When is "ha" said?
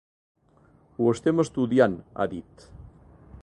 2.15-2.27